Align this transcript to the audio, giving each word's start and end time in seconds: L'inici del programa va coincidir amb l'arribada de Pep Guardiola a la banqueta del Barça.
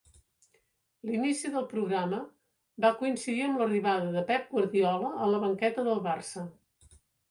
L'inici 1.09 1.51
del 1.57 1.67
programa 1.75 2.23
va 2.87 2.93
coincidir 3.03 3.47
amb 3.51 3.63
l'arribada 3.63 4.11
de 4.19 4.27
Pep 4.33 4.53
Guardiola 4.59 5.17
a 5.23 5.33
la 5.37 5.47
banqueta 5.49 5.91
del 5.93 6.07
Barça. 6.13 6.51